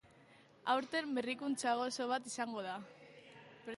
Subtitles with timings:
[0.75, 2.75] Aurten berrikuntza goxo bat izango da.